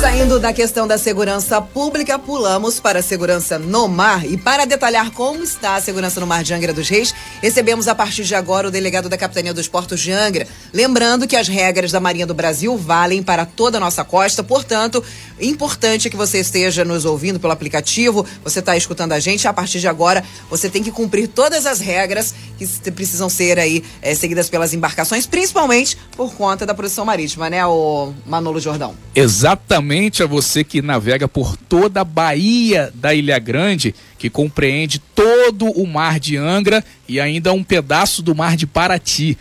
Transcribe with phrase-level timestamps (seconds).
[0.00, 4.26] Saindo da questão da segurança pública, pulamos para a segurança no mar.
[4.26, 7.94] E para detalhar como está a segurança no mar de Angra dos Reis, recebemos a
[7.94, 10.48] partir de agora o delegado da Capitania dos Portos de Angra.
[10.72, 15.02] Lembrando que as regras da Marinha do Brasil valem para toda a nossa costa, portanto,
[15.40, 19.46] importante que você esteja nos ouvindo pelo aplicativo, você está escutando a gente.
[19.46, 23.84] A partir de agora, você tem que cumprir todas as regras que precisam ser aí
[24.02, 28.94] é, seguidas pelas embarcações, principalmente por conta da produção marítima, né, o Manolo Jordão?
[29.14, 29.83] Exatamente
[30.22, 35.86] a você que navega por toda a Baía da Ilha Grande, que compreende todo o
[35.86, 39.36] mar de Angra e ainda um pedaço do mar de Paraty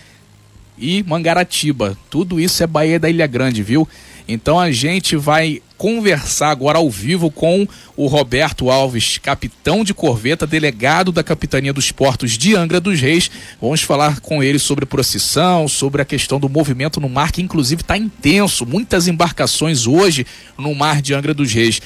[0.77, 1.97] e Mangaratiba.
[2.09, 3.87] Tudo isso é Baía da Ilha Grande, viu?
[4.27, 10.47] Então a gente vai conversar agora ao vivo com o Roberto Alves, capitão de corveta,
[10.47, 13.29] delegado da Capitania dos Portos de Angra dos Reis.
[13.61, 17.81] Vamos falar com ele sobre procissão, sobre a questão do movimento no mar, que inclusive
[17.81, 18.65] está intenso.
[18.65, 20.25] Muitas embarcações hoje
[20.57, 21.81] no mar de Angra dos Reis.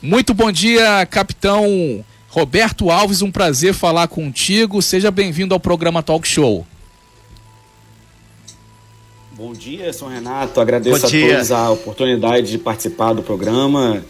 [0.00, 3.20] Muito bom dia, capitão Roberto Alves.
[3.20, 4.80] Um prazer falar contigo.
[4.80, 6.66] Seja bem-vindo ao programa Talk Show.
[9.38, 10.60] Bom dia, São Renato.
[10.60, 14.04] Agradeço a todos a oportunidade de participar do programa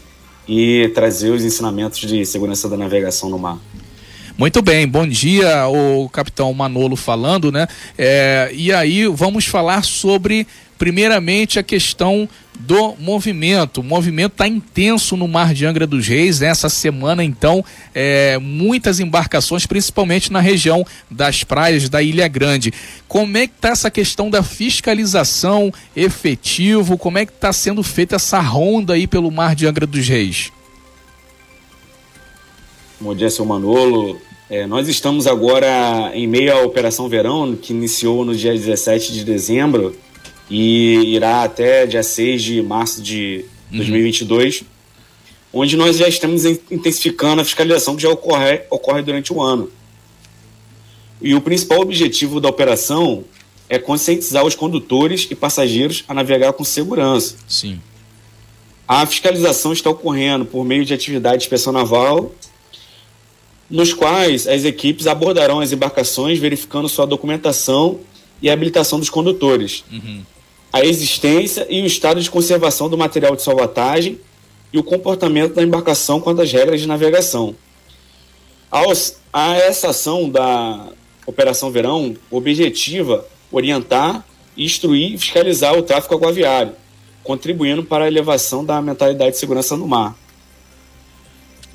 [0.47, 3.59] e trazer os ensinamentos de segurança da navegação no mar.
[4.39, 7.67] Muito bem, bom dia, o capitão Manolo falando, né?
[7.97, 13.81] É, e aí vamos falar sobre, primeiramente, a questão do movimento.
[13.81, 16.41] O movimento está intenso no Mar de Angra dos Reis.
[16.41, 22.71] Essa semana, então, é, muitas embarcações, principalmente na região das praias da Ilha Grande.
[23.09, 26.97] Como é que está essa questão da fiscalização efetivo?
[26.97, 30.49] Como é que está sendo feita essa ronda aí pelo Mar de Angra dos Reis?
[33.01, 34.28] Bom dia, seu Manolo.
[34.49, 39.23] É, nós estamos agora em meio à Operação Verão, que iniciou no dia 17 de
[39.23, 39.95] dezembro
[40.49, 44.67] e irá até dia 6 de março de 2022, uhum.
[45.53, 49.69] onde nós já estamos intensificando a fiscalização que já ocorre, ocorre durante o ano.
[51.21, 53.23] E o principal objetivo da operação
[53.69, 57.35] é conscientizar os condutores e passageiros a navegar com segurança.
[57.47, 57.79] Sim.
[58.87, 62.33] A fiscalização está ocorrendo por meio de atividade de inspeção naval,
[63.69, 67.99] nos quais as equipes abordarão as embarcações verificando sua documentação
[68.41, 69.83] e habilitação dos condutores.
[69.91, 70.23] Uhum
[70.71, 74.19] a existência e o estado de conservação do material de salvatagem
[74.71, 77.55] e o comportamento da embarcação quanto às regras de navegação.
[79.33, 80.89] A essa ação da
[81.25, 84.23] Operação Verão objetiva orientar,
[84.55, 86.73] instruir e fiscalizar o tráfego aguaviário,
[87.23, 90.15] contribuindo para a elevação da mentalidade de segurança no mar.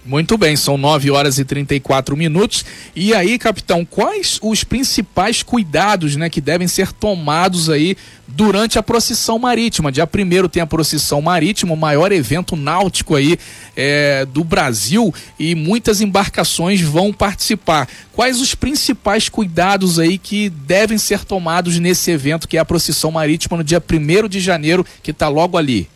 [0.07, 2.63] Muito bem, são 9 horas e 34 minutos.
[2.95, 7.97] E aí, capitão, quais os principais cuidados né, que devem ser tomados aí
[8.29, 9.91] durante a procissão marítima?
[9.91, 13.39] Dia primeiro tem a procissão marítima, o maior evento náutico aí
[13.75, 17.89] é, do Brasil, e muitas embarcações vão participar.
[18.13, 23.11] Quais os principais cuidados aí que devem ser tomados nesse evento, que é a procissão
[23.11, 25.89] marítima no dia primeiro de janeiro, que está logo ali?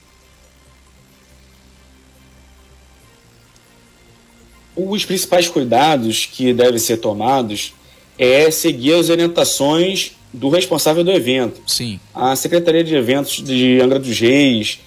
[4.78, 7.74] Os principais cuidados que devem ser tomados
[8.16, 11.60] é seguir as orientações do responsável do evento.
[11.66, 11.98] Sim.
[12.14, 14.78] A Secretaria de Eventos de Angra dos Reis,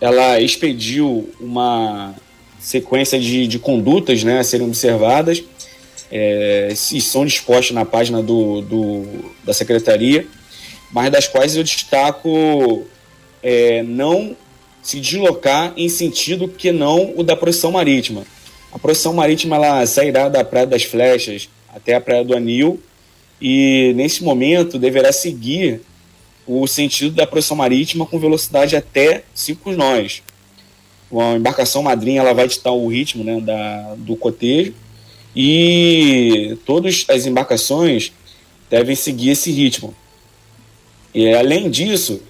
[0.00, 2.14] ela expediu uma
[2.58, 5.42] sequência de, de condutas né, a serem observadas
[6.10, 9.06] é, e são dispostas na página do, do,
[9.44, 10.26] da Secretaria,
[10.90, 12.86] mas das quais eu destaco
[13.42, 14.36] é, não
[14.82, 18.24] se deslocar em sentido que não o da procissão marítima.
[18.72, 22.80] A procissão marítima ela sairá da Praia das Flechas até a Praia do Anil
[23.40, 25.80] e nesse momento deverá seguir
[26.46, 30.22] o sentido da procissão marítima com velocidade até 5 nós.
[31.12, 34.74] A embarcação madrinha ela vai ditar o ritmo né, da, do cotejo
[35.34, 38.12] e todas as embarcações
[38.68, 39.94] devem seguir esse ritmo.
[41.14, 42.20] E além disso,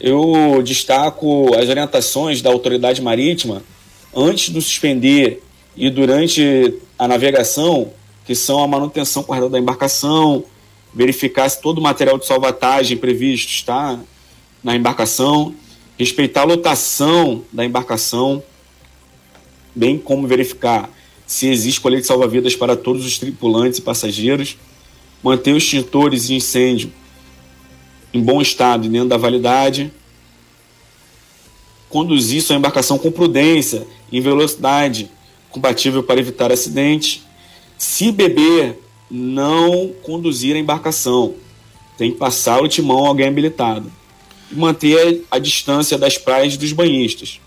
[0.00, 3.62] eu destaco as orientações da autoridade marítima
[4.14, 5.42] antes de suspender
[5.76, 7.92] e durante a navegação,
[8.24, 10.44] que são a manutenção correta da embarcação,
[10.94, 13.98] verificar se todo o material de salvatagem previsto está
[14.62, 15.54] na embarcação,
[15.98, 18.42] respeitar a lotação da embarcação,
[19.74, 20.88] bem como verificar
[21.26, 24.56] se existe colete salva-vidas para todos os tripulantes e passageiros,
[25.22, 26.92] manter os extintores de incêndio
[28.12, 29.92] em bom estado e dentro da validade,
[31.88, 35.10] conduzir sua embarcação com prudência, em velocidade
[35.54, 37.22] compatível para evitar acidente.
[37.78, 41.34] Se beber, não conduzir a embarcação.
[41.96, 43.90] tem que passar o timão a alguém habilitado.
[44.50, 47.40] E manter a distância das praias dos banhistas.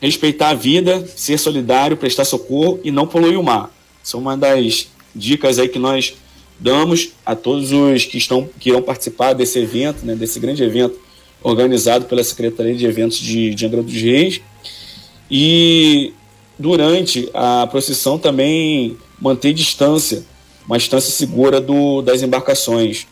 [0.00, 3.70] Respeitar a vida, ser solidário, prestar socorro e não poluir o mar.
[4.02, 6.14] São uma das dicas aí que nós
[6.58, 10.98] damos a todos os que estão que irão participar desse evento, né, desse grande evento
[11.42, 14.40] organizado pela Secretaria de Eventos de, de Angra dos Reis.
[15.30, 16.12] E
[16.58, 20.24] durante a procissão também manter distância,
[20.66, 23.06] uma distância segura do, das embarcações.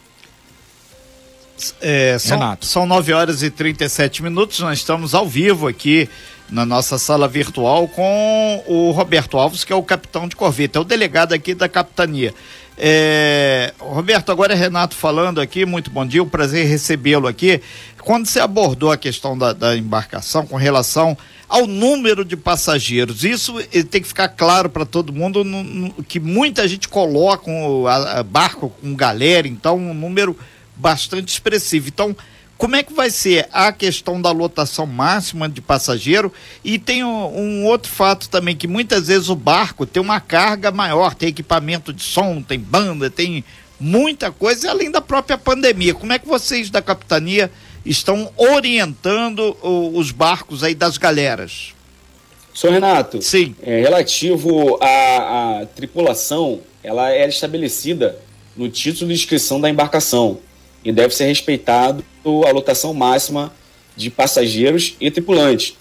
[1.80, 2.66] É, são, Renato.
[2.66, 6.08] são 9 horas e 37 minutos, nós estamos ao vivo aqui
[6.50, 10.82] na nossa sala virtual com o Roberto Alves, que é o capitão de corveta, é
[10.82, 12.34] o delegado aqui da capitania.
[12.78, 17.60] É, Roberto, agora é Renato falando aqui, muito bom dia, um prazer recebê-lo aqui.
[18.02, 21.16] Quando você abordou a questão da, da embarcação com relação
[21.48, 23.54] ao número de passageiros, isso
[23.90, 28.18] tem que ficar claro para todo mundo no, no, que muita gente coloca um a,
[28.18, 30.36] a barco com galera, então um número
[30.76, 31.88] bastante expressivo.
[31.88, 32.14] Então,
[32.58, 36.32] como é que vai ser a questão da lotação máxima de passageiro?
[36.64, 40.70] E tem um, um, outro fato também, que muitas vezes o barco tem uma carga
[40.70, 43.44] maior, tem equipamento de som, tem banda, tem
[43.78, 45.94] muita coisa, além da própria pandemia.
[45.94, 47.50] Como é que vocês da capitania
[47.84, 51.74] estão orientando o, os barcos aí das galeras?
[52.54, 53.54] Senhor Renato, Sim.
[53.62, 58.18] É, relativo à, à tripulação, ela é estabelecida
[58.56, 60.38] no título de inscrição da embarcação
[60.86, 62.04] e deve ser respeitado
[62.46, 63.52] a lotação máxima
[63.96, 65.76] de passageiros e tripulantes.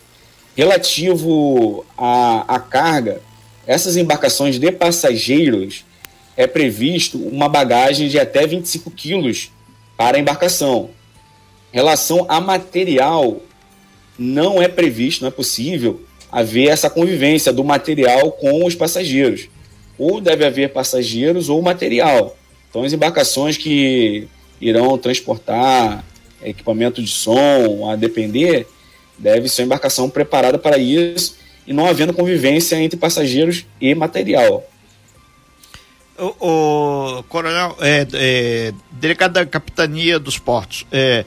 [0.57, 3.21] Relativo à, à carga,
[3.67, 5.85] essas embarcações de passageiros
[6.35, 9.51] é previsto uma bagagem de até 25 quilos
[9.95, 10.89] para a embarcação.
[11.71, 13.41] Relação a material,
[14.17, 16.01] não é previsto, não é possível
[16.31, 19.49] haver essa convivência do material com os passageiros.
[19.99, 22.35] Ou deve haver passageiros ou material.
[22.69, 24.27] Então, as embarcações que
[24.59, 26.03] irão transportar
[26.43, 28.67] equipamento de som, a depender,
[29.17, 34.63] deve ser uma embarcação preparada para isso e não havendo convivência entre passageiros e material.
[36.17, 41.25] O, o coronel, é, é, delegado da capitania dos portos, é,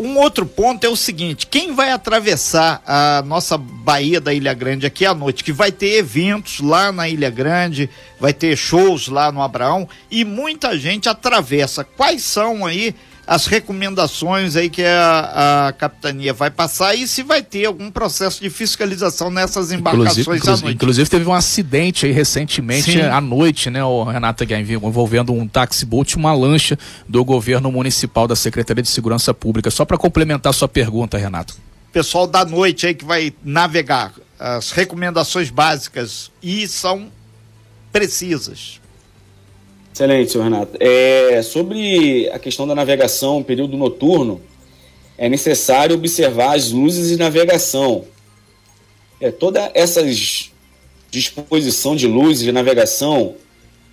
[0.00, 4.86] um outro ponto é o seguinte: quem vai atravessar a nossa Baía da Ilha Grande
[4.86, 9.30] aqui à noite, que vai ter eventos lá na Ilha Grande, vai ter shows lá
[9.30, 11.84] no Abraão e muita gente atravessa.
[11.84, 12.94] Quais são aí
[13.30, 18.42] as recomendações aí que a, a capitania vai passar e se vai ter algum processo
[18.42, 20.74] de fiscalização nessas embarcações inclusive, inclusive, à noite.
[20.74, 23.02] Inclusive teve um acidente aí recentemente Sim.
[23.02, 26.76] à noite, né, o Renata envolvendo um taxi-boat e uma lancha
[27.08, 29.70] do governo municipal da Secretaria de Segurança Pública.
[29.70, 31.54] Só para complementar sua pergunta, Renato.
[31.92, 37.06] Pessoal da noite aí que vai navegar, as recomendações básicas e são
[37.92, 38.79] precisas.
[39.92, 40.76] Excelente, senhor Renato.
[40.80, 44.40] É, sobre a questão da navegação, período noturno,
[45.18, 48.04] é necessário observar as luzes de navegação.
[49.20, 50.02] É, toda essa
[51.10, 53.34] disposição de luzes de navegação,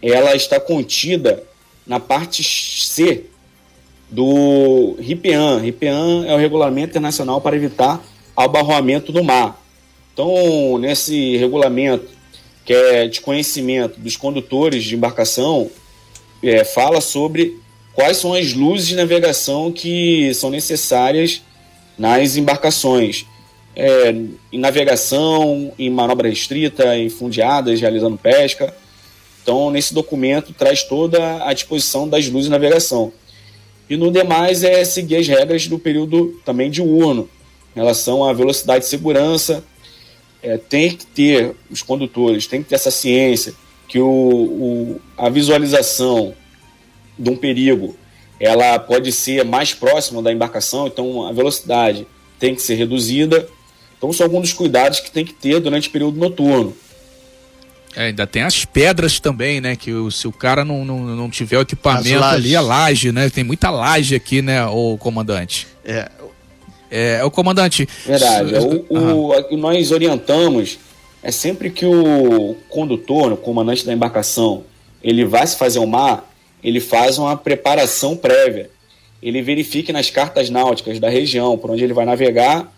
[0.01, 1.44] ela está contida
[1.85, 3.25] na parte C
[4.09, 5.59] do RIPEAN.
[5.59, 8.01] RIPEAN é o Regulamento Internacional para Evitar
[8.35, 9.61] Abarroamento no Mar.
[10.13, 12.07] Então, nesse regulamento,
[12.63, 15.69] que é de conhecimento dos condutores de embarcação,
[16.42, 17.60] é, fala sobre
[17.94, 21.42] quais são as luzes de navegação que são necessárias
[21.97, 23.26] nas embarcações.
[23.76, 24.09] É,
[24.52, 28.73] em navegação, em manobra restrita, em fundeadas, realizando pesca.
[29.42, 33.11] Então, nesse documento traz toda a disposição das luzes de navegação.
[33.90, 37.30] E no demais é seguir as regras do período também diurno,
[37.76, 39.64] em relação à velocidade de segurança.
[40.44, 43.54] É, tem que ter, os condutores, tem que ter essa ciência
[43.87, 46.33] que o, o, a visualização
[47.17, 47.97] de um perigo
[48.39, 52.06] ela pode ser mais próxima da embarcação, então a velocidade
[52.39, 53.47] tem que ser reduzida.
[53.97, 56.75] Então são alguns dos cuidados que tem que ter durante o período noturno.
[57.95, 59.75] É, ainda tem as pedras também, né?
[59.75, 63.27] Que o, se o cara não, não, não tiver o equipamento ali, a laje, né?
[63.27, 65.67] Tem muita laje aqui, né, o comandante?
[65.83, 66.07] É.
[66.91, 67.87] É, o comandante.
[68.06, 68.53] Verdade.
[68.89, 70.77] O, o, o, nós orientamos
[71.21, 74.64] é sempre que o condutor, o comandante da embarcação,
[75.04, 76.30] ele vai se fazer o mar,
[76.64, 78.69] ele faz uma preparação prévia.
[79.21, 82.71] Ele verifique nas cartas náuticas da região por onde ele vai navegar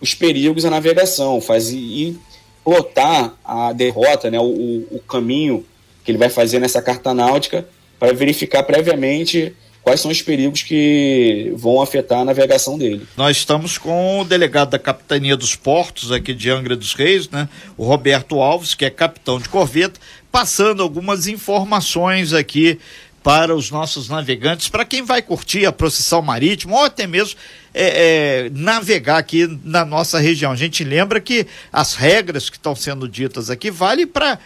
[0.00, 2.18] os perigos à navegação, faz e
[2.64, 5.64] plotar a derrota, né, o, o caminho
[6.04, 7.66] que ele vai fazer nessa carta náutica
[7.98, 13.06] para verificar previamente quais são os perigos que vão afetar a navegação dele.
[13.18, 17.48] Nós estamos com o delegado da Capitania dos Portos aqui de Angra dos Reis, né?
[17.76, 20.00] O Roberto Alves, que é capitão de corveta,
[20.32, 22.80] passando algumas informações aqui
[23.22, 27.38] para os nossos navegantes, para quem vai curtir a procissão marítima ou até mesmo
[27.72, 30.50] é, é, navegar aqui na nossa região.
[30.50, 34.38] A gente lembra que as regras que estão sendo ditas aqui valem para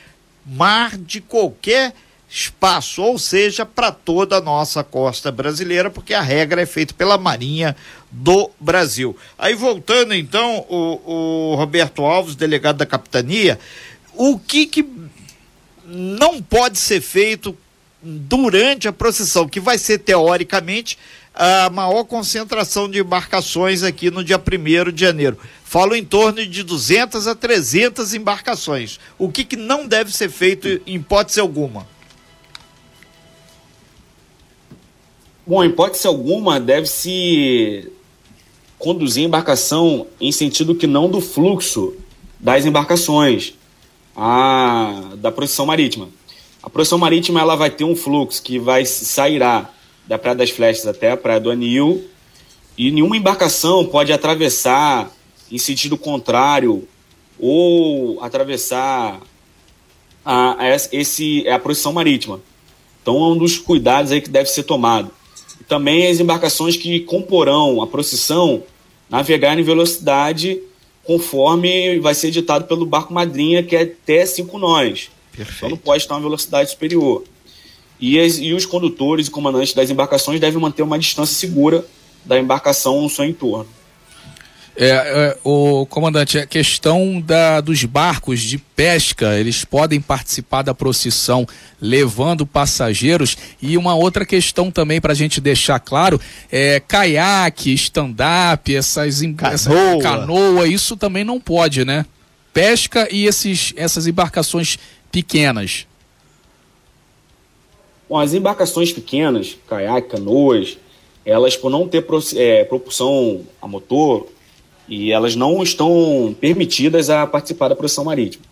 [0.45, 1.92] mar de qualquer
[2.28, 7.16] espaço, ou seja, para toda a nossa costa brasileira, porque a regra é feita pela
[7.16, 7.75] Marinha
[8.11, 9.16] do Brasil.
[9.38, 13.58] Aí voltando então, o, o Roberto Alves, delegado da capitania,
[14.14, 14.87] o que, que
[15.87, 17.56] não pode ser feito
[18.02, 20.99] durante a procissão, que vai ser teoricamente
[21.35, 25.38] a maior concentração de embarcações aqui no dia 1 de janeiro.
[25.64, 28.99] Falo em torno de 200 a 300 embarcações.
[29.16, 31.87] O que, que não deve ser feito em hipótese alguma?
[35.49, 37.90] Bom, em hipótese alguma, deve-se
[38.78, 41.95] conduzir a embarcação em sentido que não do fluxo
[42.38, 43.55] das embarcações
[44.14, 46.11] a, da procissão marítima.
[46.62, 49.71] A procissão marítima ela vai ter um fluxo que vai sairá
[50.07, 52.05] da Praia das Flechas até a Praia do Anil
[52.76, 55.11] e nenhuma embarcação pode atravessar
[55.50, 56.87] em sentido contrário
[57.40, 59.19] ou atravessar
[60.23, 62.38] a, a, esse, a procissão marítima.
[63.00, 65.17] Então é um dos cuidados aí que deve ser tomado
[65.66, 68.62] também as embarcações que comporão a procissão
[69.08, 70.60] navegar em velocidade
[71.04, 75.10] conforme vai ser ditado pelo barco madrinha, que é até 5 nós.
[75.32, 75.56] Perfeito.
[75.56, 77.24] Então não pode estar uma velocidade superior.
[77.98, 81.84] E, as, e os condutores e comandantes das embarcações devem manter uma distância segura
[82.24, 83.66] da embarcação no seu entorno.
[84.80, 90.73] É, é, o comandante, a questão da, dos barcos de pesca, eles podem participar da
[90.73, 91.44] procissão
[91.80, 98.73] levando passageiros e uma outra questão também para a gente deixar claro é caiaque, stand-up,
[98.73, 99.52] essas canoa.
[99.52, 102.06] Essa canoa, isso também não pode, né?
[102.54, 104.78] Pesca e esses, essas embarcações
[105.11, 105.88] pequenas.
[108.08, 110.78] Bom, as embarcações pequenas, caiaque, canoas,
[111.26, 112.06] elas por não ter
[112.37, 114.38] é, propulsão a motor
[114.88, 118.45] e elas não estão permitidas a participar da procissão marítima.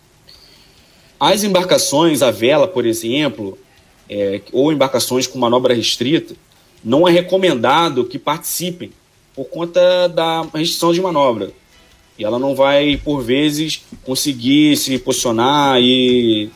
[1.19, 3.59] As embarcações à vela, por exemplo,
[4.09, 6.35] é, ou embarcações com manobra restrita,
[6.85, 8.93] não é recomendado que participem
[9.35, 11.51] por conta da restrição de manobra.
[12.19, 16.51] E ela não vai, por vezes, conseguir se posicionar e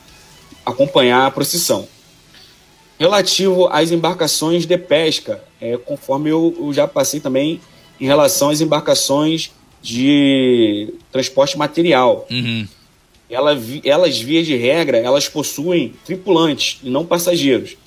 [0.65, 1.87] acompanhar a procissão.
[2.99, 7.59] Relativo às embarcações de pesca, é, conforme eu, eu já passei também
[7.99, 12.27] em relação às embarcações de transporte material.
[12.29, 12.67] Uhum.
[13.29, 17.77] Ela, elas, via de regra, elas possuem tripulantes e não passageiros.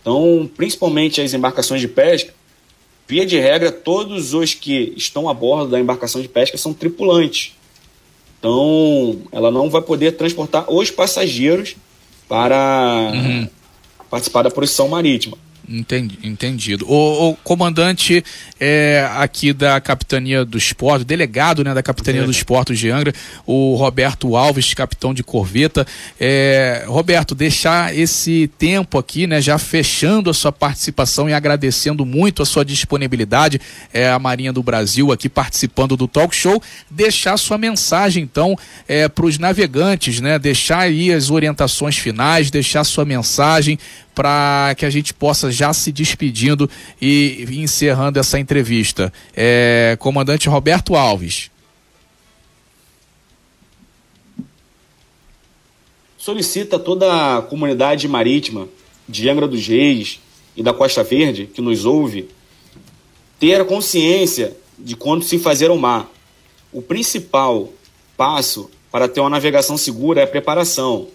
[0.00, 2.34] Então, principalmente as embarcações de pesca,
[3.06, 7.52] via de regra, todos os que estão a bordo da embarcação de pesca são tripulantes.
[8.38, 11.76] Então, ela não vai poder transportar os passageiros
[12.28, 13.48] para uhum.
[14.10, 15.38] participar da procissão marítima.
[15.68, 16.84] Entendi, entendido.
[16.88, 18.24] O, o comandante
[18.58, 23.14] é, aqui da Capitania dos Portos, delegado né, da Capitania dos Portos de Angra,
[23.46, 25.86] o Roberto Alves, capitão de corveta.
[26.18, 32.42] É, Roberto, deixar esse tempo aqui, né, já fechando a sua participação e agradecendo muito
[32.42, 33.60] a sua disponibilidade,
[33.92, 38.56] é, a Marinha do Brasil aqui participando do talk show, deixar sua mensagem então
[38.88, 43.78] é, para os navegantes, né, deixar aí as orientações finais, deixar sua mensagem
[44.14, 46.68] para que a gente possa já se despedindo
[47.00, 49.12] e encerrando essa entrevista.
[49.34, 51.50] É, comandante Roberto Alves.
[56.18, 58.68] Solicita toda a comunidade marítima
[59.08, 60.20] de Angra dos Reis
[60.56, 62.28] e da Costa Verde que nos ouve
[63.40, 66.08] ter consciência de quando se fazer o mar.
[66.72, 67.72] O principal
[68.16, 71.08] passo para ter uma navegação segura é a preparação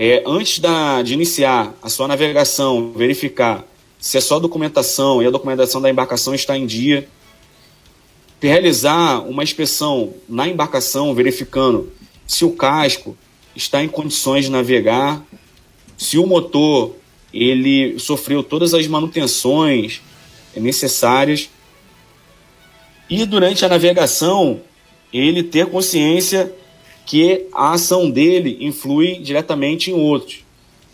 [0.00, 3.64] é, antes da, de iniciar a sua navegação, verificar
[3.98, 7.08] se é só documentação e a documentação da embarcação está em dia,
[8.40, 11.92] realizar uma inspeção na embarcação, verificando
[12.28, 13.18] se o casco
[13.56, 15.20] está em condições de navegar,
[15.96, 16.94] se o motor
[17.34, 20.00] ele sofreu todas as manutenções
[20.54, 21.50] necessárias
[23.10, 24.60] e durante a navegação
[25.12, 26.54] ele ter consciência
[27.08, 30.44] que a ação dele influi diretamente em outros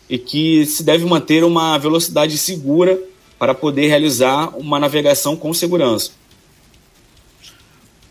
[0.09, 2.97] e que se deve manter uma velocidade segura
[3.37, 6.12] para poder realizar uma navegação com segurança.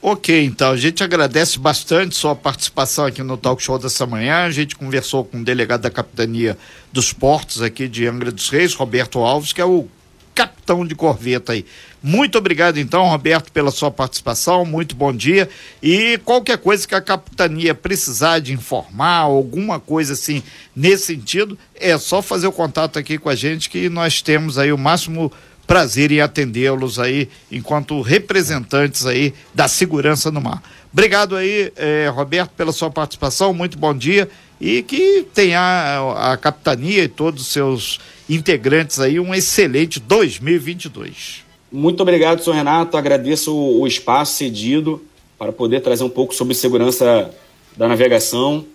[0.01, 4.43] Ok, então a gente agradece bastante sua participação aqui no talk show dessa manhã.
[4.43, 6.57] A gente conversou com o delegado da capitania
[6.91, 9.87] dos portos aqui de Angra dos Reis, Roberto Alves, que é o
[10.33, 11.65] capitão de corveta aí.
[12.01, 14.65] Muito obrigado então, Roberto, pela sua participação.
[14.65, 15.49] Muito bom dia.
[15.81, 20.43] E qualquer coisa que a capitania precisar de informar, alguma coisa assim
[20.75, 24.73] nesse sentido, é só fazer o contato aqui com a gente que nós temos aí
[24.73, 25.31] o máximo
[25.65, 30.61] prazer em atendê-los aí enquanto representantes aí da segurança no mar.
[30.91, 33.53] Obrigado aí, eh, Roberto, pela sua participação.
[33.53, 34.29] Muito bom dia
[34.63, 41.43] e que tenha a, a capitania e todos os seus integrantes aí um excelente 2022.
[41.69, 42.95] Muito obrigado, senhor Renato.
[42.95, 45.03] Agradeço o, o espaço cedido
[45.37, 47.29] para poder trazer um pouco sobre segurança
[47.75, 48.65] da navegação.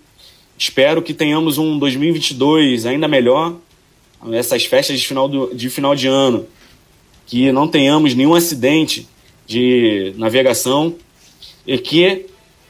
[0.58, 3.56] Espero que tenhamos um 2022 ainda melhor,
[4.32, 6.46] essas festas de final, do, de final de ano,
[7.26, 9.08] que não tenhamos nenhum acidente
[9.46, 10.96] de navegação
[11.66, 12.26] e que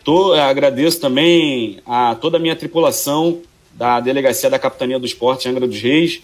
[0.08, 3.42] tô, agradeço também a toda a minha tripulação
[3.74, 6.22] da Delegacia da Capitania do Esporte Angra dos Reis,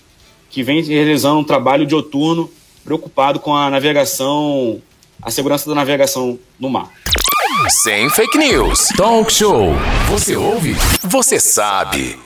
[0.48, 2.50] que vem realizando um trabalho de outurno
[2.82, 4.80] preocupado com a navegação,
[5.20, 6.90] a segurança da navegação no mar.
[7.68, 8.88] Sem fake news.
[8.96, 9.74] Talk show.
[10.08, 10.74] Você ouve?
[11.02, 12.18] Você sabe.